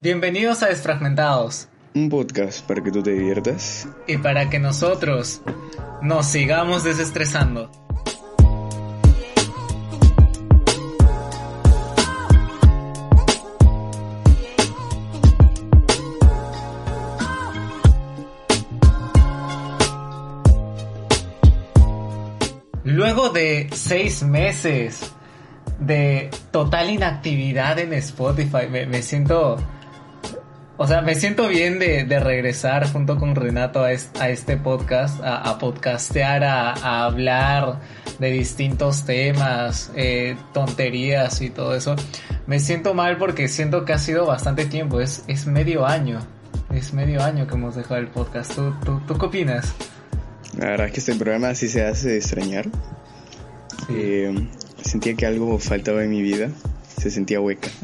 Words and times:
Bienvenidos 0.00 0.62
a 0.62 0.68
Desfragmentados. 0.68 1.66
Un 1.92 2.08
podcast 2.08 2.64
para 2.64 2.84
que 2.84 2.92
tú 2.92 3.02
te 3.02 3.10
diviertas. 3.10 3.88
Y 4.06 4.16
para 4.16 4.48
que 4.48 4.60
nosotros 4.60 5.42
nos 6.02 6.24
sigamos 6.24 6.84
desestresando. 6.84 7.68
Luego 22.84 23.30
de 23.30 23.68
seis 23.72 24.22
meses 24.22 25.12
de 25.80 26.30
total 26.52 26.88
inactividad 26.90 27.80
en 27.80 27.94
Spotify, 27.94 28.68
me, 28.68 29.02
siento... 29.02 29.56
O 30.80 30.86
sea, 30.86 31.02
me 31.02 31.16
siento 31.16 31.48
bien 31.48 31.80
de, 31.80 32.20
regresar 32.20 32.90
junto 32.92 33.18
con 33.18 33.34
Renato 33.34 33.82
a, 33.82 33.92
este 33.92 34.56
podcast, 34.56 35.20
a, 35.24 35.58
podcastear, 35.58 36.44
a, 36.44 37.04
hablar 37.04 37.80
de 38.20 38.30
distintos 38.30 39.04
temas, 39.04 39.90
eh, 39.96 40.36
tonterías 40.54 41.42
y 41.42 41.50
todo 41.50 41.74
eso. 41.74 41.96
Me 42.46 42.60
siento 42.60 42.94
mal 42.94 43.18
porque 43.18 43.48
siento 43.48 43.84
que 43.84 43.92
ha 43.92 43.98
sido 43.98 44.24
bastante 44.24 44.66
tiempo, 44.66 45.00
es, 45.00 45.24
es 45.26 45.48
medio 45.48 45.84
año. 45.84 46.20
Es 46.72 46.92
medio 46.94 47.24
año 47.24 47.48
que 47.48 47.54
hemos 47.54 47.74
dejado 47.74 47.96
el 47.96 48.06
podcast. 48.06 48.54
¿Tú, 48.54 48.72
tú, 49.04 49.18
qué 49.18 49.26
opinas? 49.26 49.74
La 50.58 50.66
verdad 50.66 50.86
es 50.86 50.92
que 50.92 51.00
este 51.00 51.14
programa 51.16 51.56
sí 51.56 51.66
se 51.66 51.84
hace 51.84 52.16
extrañar. 52.16 52.66
Eh, 53.90 54.32
sentía 54.82 55.14
que 55.14 55.26
algo 55.26 55.58
faltaba 55.58 56.04
en 56.04 56.10
mi 56.10 56.22
vida. 56.22 56.50
Se 57.00 57.10
sentía 57.10 57.40
hueca. 57.40 57.68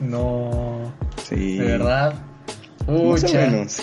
No. 0.00 0.71
Sí. 1.34 1.58
¿De 1.58 1.64
verdad? 1.64 2.14
Más 2.86 3.24
o 3.24 3.34
menos. 3.34 3.80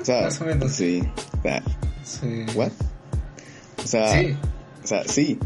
O 0.00 0.04
sea, 0.04 0.22
Más 0.22 0.40
o 0.40 0.44
menos. 0.44 0.72
Sí. 0.72 1.02
sí. 2.04 2.46
¿What? 2.54 2.72
O 3.82 3.86
sea, 3.86 4.08
sí. 4.12 4.36
O 4.82 4.86
sea, 4.86 5.04
sí. 5.06 5.38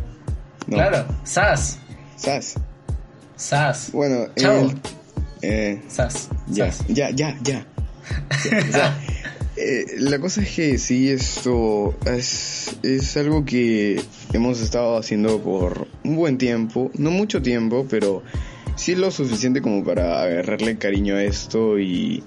Claro, 0.69 1.06
SAS. 1.24 1.78
SAS. 2.16 2.55
SAS. 3.36 3.91
Bueno, 3.92 4.28
Chao. 4.36 4.70
eh, 5.42 5.83
SAS. 5.89 6.28
Ya, 6.48 6.70
ya, 6.89 7.11
ya, 7.11 7.36
ya. 7.42 7.67
o 8.69 8.72
sea, 8.72 8.98
eh, 9.56 9.84
la 9.98 10.19
cosa 10.19 10.42
es 10.42 10.50
que 10.55 10.78
sí, 10.78 11.11
esto 11.11 11.94
es, 12.06 12.77
es 12.83 13.17
algo 13.17 13.44
que 13.44 14.02
hemos 14.33 14.61
estado 14.61 14.96
haciendo 14.96 15.41
por 15.42 15.86
un 16.05 16.17
buen 16.17 16.39
tiempo, 16.39 16.91
no 16.94 17.11
mucho 17.11 17.42
tiempo, 17.42 17.86
pero 17.91 18.22
sí 18.77 18.94
lo 18.94 19.11
suficiente 19.11 19.62
como 19.62 19.84
para 19.84 20.22
agarrarle 20.22 20.77
cariño 20.77 21.17
a 21.17 21.22
esto 21.22 21.78
y 21.78 22.22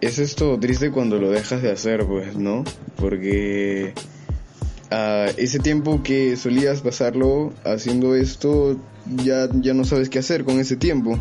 es 0.00 0.18
esto 0.18 0.58
triste 0.58 0.90
cuando 0.90 1.18
lo 1.18 1.30
dejas 1.30 1.62
de 1.62 1.72
hacer, 1.72 2.04
pues, 2.04 2.36
¿no? 2.36 2.64
Porque 2.96 3.92
uh, 4.92 5.32
ese 5.36 5.58
tiempo 5.58 6.02
que 6.02 6.36
solías 6.36 6.80
pasarlo 6.80 7.52
haciendo 7.64 8.14
esto, 8.14 8.78
ya, 9.24 9.48
ya 9.52 9.74
no 9.74 9.84
sabes 9.84 10.08
qué 10.08 10.18
hacer 10.18 10.44
con 10.44 10.58
ese 10.60 10.76
tiempo. 10.76 11.18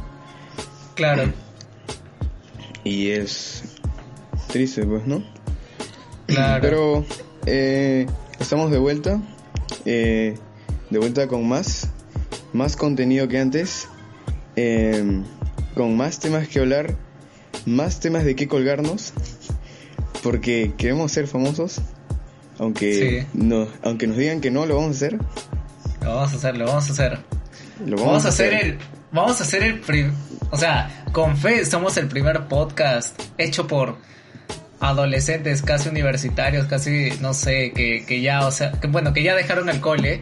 Claro. 0.95 1.31
Y 2.83 3.09
es 3.09 3.63
triste, 4.47 4.85
pues, 4.85 5.05
¿no? 5.07 5.23
Claro. 6.27 6.61
Pero 6.61 7.05
eh, 7.45 8.07
estamos 8.39 8.71
de 8.71 8.77
vuelta. 8.77 9.21
Eh, 9.85 10.35
de 10.89 10.99
vuelta 10.99 11.27
con 11.27 11.47
más. 11.47 11.89
Más 12.53 12.75
contenido 12.75 13.27
que 13.27 13.39
antes. 13.39 13.87
Eh, 14.55 15.21
con 15.73 15.95
más 15.97 16.19
temas 16.19 16.47
que 16.47 16.59
hablar. 16.59 16.95
Más 17.65 17.99
temas 17.99 18.23
de 18.23 18.35
qué 18.35 18.47
colgarnos. 18.47 19.13
Porque 20.23 20.73
queremos 20.77 21.11
ser 21.11 21.27
famosos. 21.27 21.81
Aunque, 22.57 23.27
no, 23.33 23.67
aunque 23.83 24.07
nos 24.07 24.17
digan 24.17 24.39
que 24.39 24.49
no, 24.49 24.65
lo 24.65 24.75
vamos 24.75 24.89
a 24.89 25.05
hacer. 25.05 25.19
Lo 26.01 26.15
vamos 26.15 26.33
a 26.33 26.35
hacer, 26.35 26.57
lo 26.57 26.65
vamos 26.65 26.89
a 26.89 26.93
hacer. 26.93 27.19
Lo 27.85 27.97
vamos, 27.97 28.25
a 28.25 28.29
hacer, 28.29 28.53
el. 28.53 28.77
Vamos 29.11 29.41
a 29.41 29.43
hacer 29.43 29.63
el. 29.63 29.81
o 30.51 30.57
sea, 30.57 31.03
con 31.11 31.35
fe, 31.35 31.65
somos 31.65 31.97
el 31.97 32.07
primer 32.07 32.47
podcast 32.47 33.19
hecho 33.37 33.67
por 33.67 33.97
adolescentes, 34.79 35.61
casi 35.61 35.89
universitarios, 35.89 36.67
casi, 36.67 37.09
no 37.21 37.33
sé, 37.33 37.73
que, 37.73 38.05
que 38.05 38.21
ya, 38.21 38.47
o 38.47 38.51
sea, 38.51 38.71
que 38.73 38.87
bueno, 38.87 39.13
que 39.13 39.23
ya 39.23 39.35
dejaron 39.35 39.69
el 39.69 39.81
cole, 39.81 40.21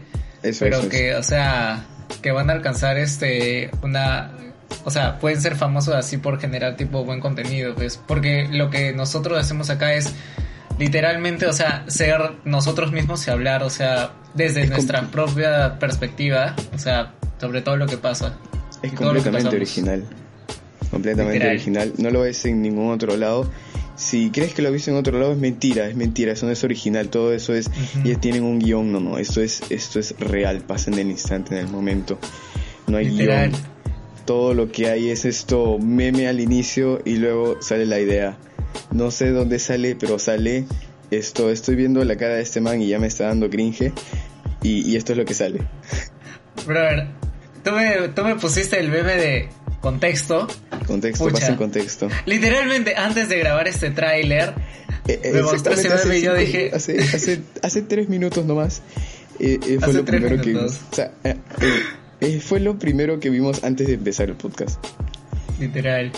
pero 0.59 0.89
que, 0.89 1.15
o 1.15 1.23
sea, 1.23 1.85
que 2.21 2.31
van 2.31 2.49
a 2.49 2.53
alcanzar 2.53 2.97
este, 2.97 3.69
una, 3.81 4.31
o 4.85 4.91
sea, 4.91 5.19
pueden 5.19 5.41
ser 5.41 5.55
famosos 5.55 5.95
así 5.95 6.17
por 6.17 6.39
generar 6.39 6.75
tipo 6.75 7.03
buen 7.03 7.19
contenido, 7.19 7.75
pues, 7.75 7.99
porque 8.07 8.47
lo 8.51 8.69
que 8.69 8.93
nosotros 8.93 9.37
hacemos 9.39 9.69
acá 9.69 9.93
es 9.93 10.13
literalmente, 10.79 11.45
o 11.45 11.53
sea, 11.53 11.83
ser 11.87 12.19
nosotros 12.45 12.91
mismos 12.91 13.27
y 13.27 13.31
hablar, 13.31 13.63
o 13.63 13.69
sea, 13.69 14.11
desde 14.33 14.65
nuestra 14.67 15.01
propia 15.11 15.77
perspectiva, 15.79 16.55
o 16.73 16.77
sea, 16.77 17.13
sobre 17.39 17.61
todo 17.61 17.77
lo 17.77 17.87
que 17.87 17.97
pasa. 17.97 18.37
Es 18.81 18.93
completamente 18.93 19.55
original. 19.55 20.03
Completamente 20.89 21.47
original. 21.47 21.93
No 21.97 22.09
lo 22.09 22.21
ves 22.21 22.45
en 22.45 22.61
ningún 22.61 22.91
otro 22.91 23.15
lado 23.17 23.49
si 23.95 24.31
crees 24.31 24.53
que 24.53 24.61
lo 24.61 24.71
viste 24.71 24.91
en 24.91 24.97
otro 24.97 25.19
lado 25.19 25.33
es 25.33 25.37
mentira, 25.37 25.87
es 25.87 25.95
mentira, 25.95 26.31
eso 26.31 26.45
no 26.45 26.51
es 26.51 26.63
original, 26.63 27.09
todo 27.09 27.33
eso 27.33 27.53
es, 27.53 27.69
y 28.03 28.15
tienen 28.15 28.43
un 28.43 28.59
guion, 28.59 28.91
no, 28.91 28.99
no, 28.99 29.17
esto 29.17 29.41
es, 29.41 29.61
esto 29.69 29.99
es 29.99 30.15
real, 30.19 30.61
pasa 30.61 30.91
en 30.91 30.99
el 30.99 31.09
instante, 31.11 31.55
en 31.55 31.65
el 31.65 31.71
momento, 31.71 32.17
no 32.87 32.97
hay 32.97 33.09
guion, 33.09 33.51
todo 34.25 34.53
lo 34.53 34.71
que 34.71 34.89
hay 34.89 35.09
es 35.09 35.25
esto 35.25 35.77
meme 35.79 36.27
al 36.27 36.39
inicio 36.39 37.01
y 37.05 37.17
luego 37.17 37.61
sale 37.61 37.85
la 37.85 37.99
idea, 37.99 38.37
no 38.91 39.11
sé 39.11 39.29
dónde 39.29 39.59
sale, 39.59 39.95
pero 39.95 40.17
sale 40.17 40.65
esto, 41.11 41.51
estoy 41.51 41.75
viendo 41.75 42.03
la 42.03 42.15
cara 42.15 42.35
de 42.35 42.41
este 42.41 42.61
man 42.61 42.81
y 42.81 42.87
ya 42.87 42.99
me 42.99 43.07
está 43.07 43.27
dando 43.27 43.49
cringe, 43.49 43.91
y, 44.63 44.89
y 44.89 44.95
esto 44.95 45.11
es 45.11 45.17
lo 45.17 45.25
que 45.25 45.33
sale. 45.33 45.59
Brother, 46.65 47.07
tú 47.63 47.71
me, 47.71 48.07
tú 48.09 48.23
me 48.23 48.35
pusiste 48.35 48.79
el 48.79 48.89
meme 48.89 49.15
de 49.15 49.49
contexto. 49.83 50.47
Contexto, 50.87 51.29
pasa 51.29 51.49
en 51.49 51.55
contexto. 51.57 52.07
Literalmente, 52.25 52.95
antes 52.95 53.27
de 53.27 53.37
grabar 53.37 53.67
este 53.67 53.91
tráiler, 53.91 54.53
eh, 55.09 55.19
eh, 55.21 55.31
me 55.33 55.41
mostró 55.41 55.73
ese 55.73 55.89
meme 55.89 56.19
y 56.19 56.21
yo 56.21 56.33
dije... 56.33 56.71
Hace, 56.73 56.99
hace, 56.99 57.41
hace 57.61 57.81
tres 57.81 58.07
minutos 58.07 58.45
nomás. 58.45 58.81
Eh, 59.39 59.59
fue 59.81 59.93
lo 59.93 60.05
primero 60.05 60.41
que 60.41 60.49
vimos. 60.49 60.79
O 60.89 60.95
sea, 60.95 61.11
fue 62.39 62.61
lo 62.61 62.79
primero 62.79 63.19
que 63.19 63.29
vimos 63.29 63.65
antes 63.65 63.87
de 63.87 63.95
empezar 63.95 64.29
el 64.29 64.35
podcast. 64.35 64.81
Literal. 65.59 66.13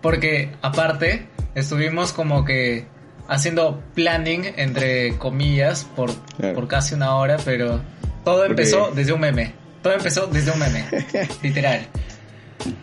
Porque, 0.00 0.50
aparte, 0.62 1.26
estuvimos 1.54 2.14
como 2.14 2.46
que 2.46 2.86
haciendo 3.28 3.82
planning, 3.94 4.54
entre 4.56 5.18
comillas, 5.18 5.84
por, 5.84 6.10
por 6.54 6.66
casi 6.66 6.94
una 6.94 7.14
hora, 7.16 7.36
pero 7.44 7.82
todo 8.24 8.46
empezó 8.46 8.90
desde 8.94 9.12
un 9.12 9.20
meme. 9.20 9.52
Todo 9.82 9.92
empezó 9.92 10.28
desde 10.28 10.50
un 10.50 10.60
meme. 10.60 10.86
Literal. 11.42 11.86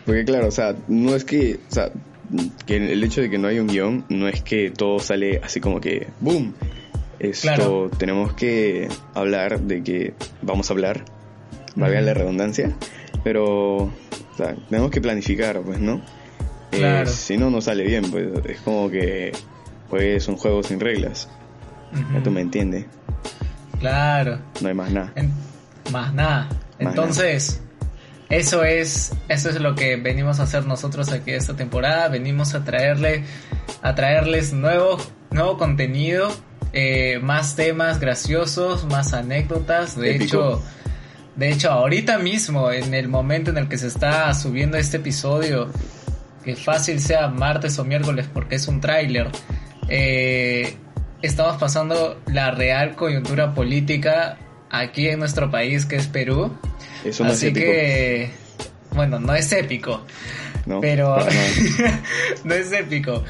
Porque 0.06 0.26
claro, 0.26 0.48
o 0.48 0.52
sea, 0.52 0.76
no 0.88 1.16
es 1.16 1.24
que, 1.24 1.60
o 1.70 1.74
sea, 1.74 1.92
que 2.66 2.78
el 2.78 3.04
hecho 3.04 3.22
de 3.22 3.30
que 3.30 3.38
no 3.38 3.48
hay 3.48 3.60
un 3.60 3.68
guion 3.68 4.06
no 4.10 4.28
es 4.28 4.44
que 4.44 4.70
todo 4.72 5.00
sale 5.00 5.42
así 5.44 5.60
como 5.60 5.82
que 5.82 6.08
¡boom! 6.20 6.54
Esto 7.20 7.90
tenemos 7.98 8.34
que 8.34 8.88
hablar 9.14 9.60
de 9.62 9.84
que 9.84 10.14
vamos 10.42 10.70
a 10.70 10.74
hablar, 10.74 11.04
valga 11.76 12.00
la 12.00 12.14
redundancia, 12.14 12.74
pero 13.24 13.76
o 13.78 13.92
sea, 14.38 14.56
tenemos 14.70 14.90
que 14.90 15.02
planificar, 15.02 15.60
pues, 15.62 15.80
¿no? 15.80 16.02
Eh, 16.72 17.04
si 17.08 17.38
no, 17.38 17.50
no 17.50 17.60
sale 17.60 17.84
bien, 17.84 18.10
pues 18.10 18.28
es 18.46 18.62
como 18.62 18.90
que 18.90 19.34
pues 19.90 20.28
un 20.28 20.38
juego 20.38 20.64
sin 20.64 20.80
reglas. 20.80 21.28
Ya 22.14 22.24
tú 22.24 22.32
me 22.32 22.42
entiendes. 22.42 22.86
Claro. 23.80 24.40
No 24.62 24.68
hay 24.68 24.74
más 24.74 24.92
nada. 24.92 25.12
más 25.92 26.14
nada. 26.14 26.50
Entonces, 26.78 27.62
eso 28.30 28.64
es, 28.64 29.14
eso 29.28 29.50
es 29.50 29.60
lo 29.60 29.76
que 29.76 29.96
venimos 29.96 30.40
a 30.40 30.44
hacer 30.44 30.66
nosotros 30.66 31.12
aquí 31.12 31.32
esta 31.32 31.56
temporada. 31.56 32.08
Venimos 32.10 32.54
a 32.54 32.64
traerle, 32.64 33.24
a 33.82 33.96
traerles 33.96 34.54
nuevo, 34.54 34.98
nuevo 35.32 35.58
contenido, 35.58 36.32
eh, 36.74 37.20
más 37.24 37.56
temas 37.56 38.00
graciosos, 38.00 38.86
más 38.86 39.14
anécdotas. 39.14 39.98
De 39.98 40.16
hecho, 40.16 40.62
de 41.40 41.50
hecho, 41.52 41.72
ahorita 41.72 42.20
mismo, 42.20 42.70
en 42.70 42.94
el 42.94 43.08
momento 43.08 43.50
en 43.52 43.58
el 43.58 43.70
que 43.70 43.78
se 43.78 43.88
está 43.88 44.34
subiendo 44.34 44.78
este 44.78 44.98
episodio, 44.98 45.70
que 46.44 46.56
fácil 46.56 47.00
sea 47.00 47.30
martes 47.30 47.80
o 47.80 47.86
miércoles 47.86 48.28
porque 48.32 48.56
es 48.56 48.68
un 48.68 48.82
tráiler, 48.82 49.30
eh, 49.88 50.78
estamos 51.22 51.58
pasando 51.58 52.20
la 52.28 52.52
real 52.52 52.96
coyuntura 52.96 53.54
política 53.54 54.38
aquí 54.70 55.08
en 55.08 55.20
nuestro 55.20 55.50
país, 55.50 55.86
que 55.86 55.96
es 55.96 56.08
Perú. 56.08 56.58
Eso 57.04 57.24
no 57.24 57.32
Así 57.32 57.48
es 57.48 57.52
épico. 57.52 57.66
que, 57.66 58.32
bueno, 58.92 59.20
no 59.20 59.34
es 59.36 59.52
épico. 59.52 60.06
No, 60.66 60.82
pero 60.82 61.18
no. 62.44 62.54
es 62.54 62.72
épico. 62.72 63.24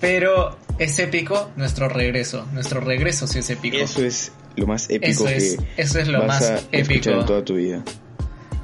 Pero 0.00 0.58
es 0.78 0.98
épico 0.98 1.50
nuestro 1.56 1.88
regreso. 1.88 2.46
Nuestro 2.52 2.80
regreso 2.80 3.26
sí 3.26 3.38
es 3.38 3.50
épico. 3.50 3.76
Eso 3.76 4.04
es 4.04 4.32
lo 4.56 4.66
más 4.66 4.90
épico 4.90 5.24
que 5.24 5.56
eso 5.76 5.98
es 5.98 6.08
lo 6.08 6.20
vas 6.20 6.28
más 6.28 6.42
a 6.42 6.58
épico. 6.72 6.92
escuchar 6.92 7.14
en 7.20 7.26
toda 7.26 7.44
tu 7.44 7.54
vida. 7.54 7.82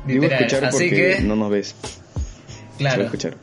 Digo 0.07 0.25
escuchar 0.25 0.71
porque 0.71 1.19
no 1.23 1.37
nos 1.37 1.51
ves. 1.51 1.75
Claro. 2.79 3.05
escuchar. 3.05 3.37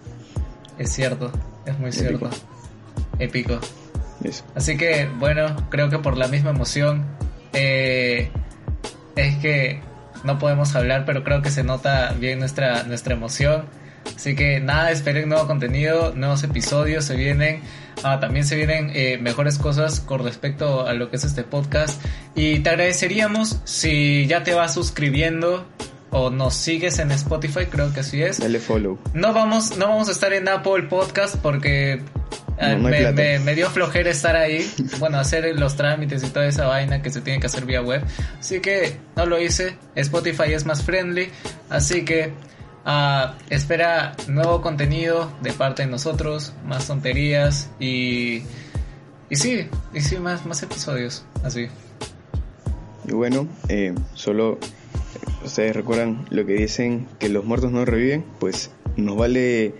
Es 0.77 0.91
cierto, 0.91 1.31
es 1.65 1.79
muy 1.79 1.91
cierto. 1.91 2.29
Épico. 3.19 3.59
Así 4.55 4.75
que, 4.77 5.07
bueno, 5.19 5.67
creo 5.69 5.89
que 5.89 5.99
por 5.99 6.17
la 6.17 6.27
misma 6.27 6.49
emoción 6.49 7.05
eh, 7.53 8.29
es 9.15 9.35
que 9.37 9.81
no 10.25 10.39
podemos 10.39 10.75
hablar, 10.75 11.05
pero 11.05 11.23
creo 11.23 11.41
que 11.41 11.51
se 11.51 11.63
nota 11.63 12.13
bien 12.19 12.39
nuestra, 12.39 12.83
nuestra 12.83 13.13
emoción. 13.13 13.65
Así 14.15 14.35
que 14.35 14.59
nada, 14.59 14.91
esperen 14.91 15.29
nuevo 15.29 15.47
contenido, 15.47 16.13
nuevos 16.15 16.43
episodios, 16.43 17.05
se 17.05 17.15
vienen. 17.15 17.61
Ah, 18.03 18.19
también 18.19 18.45
se 18.45 18.55
vienen 18.55 18.91
eh, 18.93 19.17
mejores 19.19 19.57
cosas 19.57 19.99
con 19.99 20.23
respecto 20.23 20.85
a 20.85 20.93
lo 20.93 21.09
que 21.09 21.15
es 21.15 21.23
este 21.23 21.43
podcast. 21.43 22.01
Y 22.35 22.59
te 22.59 22.69
agradeceríamos 22.69 23.61
si 23.63 24.27
ya 24.27 24.43
te 24.43 24.53
vas 24.53 24.73
suscribiendo 24.73 25.65
o 26.11 26.29
nos 26.29 26.53
sigues 26.53 26.99
en 26.99 27.11
Spotify, 27.11 27.65
creo 27.65 27.93
que 27.93 27.99
así 28.01 28.21
es. 28.21 28.39
Dale 28.39 28.59
follow. 28.59 28.97
No 29.13 29.33
vamos, 29.33 29.77
no 29.77 29.89
vamos 29.89 30.07
a 30.07 30.11
estar 30.11 30.31
en 30.33 30.47
Apple 30.47 30.83
Podcast 30.83 31.35
porque 31.37 32.01
eh, 32.57 33.39
me, 33.43 33.55
dio 33.55 33.69
flojera 33.69 34.09
estar 34.09 34.35
ahí, 34.35 34.69
bueno, 34.99 35.17
hacer 35.19 35.59
los 35.59 35.75
trámites 35.75 36.23
y 36.23 36.27
toda 36.27 36.47
esa 36.47 36.67
vaina 36.67 37.01
que 37.01 37.09
se 37.09 37.21
tiene 37.21 37.39
que 37.39 37.47
hacer 37.47 37.65
vía 37.65 37.81
web. 37.81 38.01
Así 38.39 38.59
que 38.59 38.97
no 39.15 39.25
lo 39.25 39.39
hice. 39.39 39.77
Spotify 39.95 40.53
es 40.53 40.65
más 40.65 40.83
friendly. 40.83 41.29
Así 41.69 42.05
que 42.05 42.31
uh, 42.85 43.33
espera 43.49 44.15
nuevo 44.27 44.61
contenido 44.61 45.31
de 45.41 45.51
parte 45.53 45.83
de 45.83 45.89
nosotros, 45.89 46.53
más 46.65 46.87
tonterías 46.87 47.69
y, 47.79 48.43
y 49.29 49.35
sí, 49.35 49.67
y 49.93 50.01
sí, 50.01 50.17
más, 50.17 50.45
más 50.45 50.63
episodios. 50.63 51.25
Así. 51.43 51.67
Y 53.07 53.11
bueno, 53.11 53.47
eh, 53.67 53.93
solo 54.13 54.57
ustedes 55.43 55.75
recuerdan 55.75 56.25
lo 56.29 56.45
que 56.45 56.53
dicen 56.53 57.07
que 57.19 57.29
los 57.29 57.45
muertos 57.45 57.71
no 57.71 57.85
reviven, 57.85 58.25
pues 58.39 58.71
nos 58.95 59.15
vale 59.15 59.75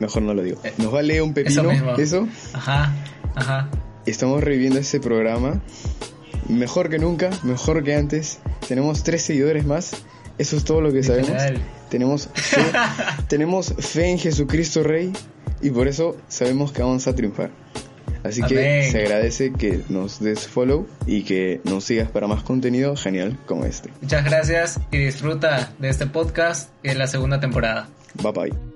mejor 0.00 0.22
no 0.22 0.34
lo 0.34 0.42
digo. 0.42 0.58
Eh, 0.64 0.72
nos 0.78 0.90
vale 0.90 1.22
un 1.22 1.32
pepino 1.34 1.70
eso, 1.96 2.26
Ajá, 2.52 2.92
ajá. 3.34 3.70
Estamos 4.06 4.42
reviviendo 4.42 4.78
este 4.80 4.98
programa 4.98 5.60
mejor 6.48 6.90
que 6.90 6.98
nunca, 6.98 7.30
mejor 7.42 7.84
que 7.84 7.94
antes. 7.94 8.40
Tenemos 8.66 9.02
tres 9.02 9.22
seguidores 9.22 9.64
más. 9.64 9.92
Eso 10.38 10.56
es 10.56 10.64
todo 10.64 10.80
lo 10.80 10.92
que 10.92 11.02
sabemos. 11.02 11.42
Tenemos 11.88 12.28
fe, 12.32 12.62
tenemos 13.28 13.74
fe 13.78 14.10
en 14.10 14.18
Jesucristo 14.18 14.82
Rey 14.82 15.12
y 15.60 15.70
por 15.70 15.86
eso 15.86 16.16
sabemos 16.28 16.72
que 16.72 16.82
vamos 16.82 17.06
a 17.06 17.14
triunfar. 17.14 17.50
Así 18.22 18.42
que 18.42 18.88
se 18.90 18.98
agradece 19.00 19.52
que 19.52 19.80
nos 19.88 20.20
des 20.20 20.46
follow 20.46 20.86
y 21.06 21.22
que 21.22 21.60
nos 21.64 21.84
sigas 21.84 22.10
para 22.10 22.26
más 22.26 22.42
contenido 22.42 22.94
genial 22.96 23.38
como 23.46 23.64
este. 23.64 23.90
Muchas 24.02 24.24
gracias 24.24 24.80
y 24.90 24.98
disfruta 24.98 25.72
de 25.78 25.88
este 25.88 26.06
podcast 26.06 26.70
de 26.82 26.94
la 26.94 27.06
segunda 27.06 27.40
temporada. 27.40 27.88
Bye 28.22 28.32
bye. 28.32 28.69